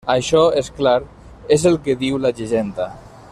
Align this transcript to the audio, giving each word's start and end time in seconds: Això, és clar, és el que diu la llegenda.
Això, 0.11 0.39
és 0.61 0.69
clar, 0.79 0.95
és 1.57 1.67
el 1.73 1.77
que 1.89 1.97
diu 2.05 2.19
la 2.25 2.33
llegenda. 2.41 2.89